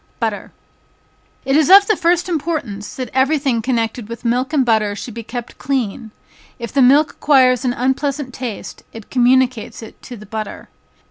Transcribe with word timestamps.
Butter. 0.19 0.51
It 1.45 1.55
is 1.55 1.69
of 1.69 1.85
the 1.85 1.95
first 1.95 2.27
importance 2.27 2.95
that 2.95 3.11
every 3.13 3.37
thing 3.37 3.61
connected 3.61 4.09
with 4.09 4.25
milk 4.25 4.51
and 4.51 4.65
butter 4.65 4.95
should 4.95 5.13
be 5.13 5.21
kept 5.21 5.59
clean; 5.59 6.09
if 6.57 6.73
the 6.73 6.81
milk 6.81 7.11
acquires 7.11 7.63
an 7.65 7.73
unpleasant 7.73 8.33
taste, 8.33 8.81
it 8.93 9.11
communicates 9.11 9.83
it 9.83 10.01
to 10.01 10.17
the 10.17 10.25
butter. 10.25 10.69